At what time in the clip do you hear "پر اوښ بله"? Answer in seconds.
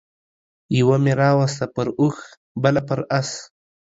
1.75-2.81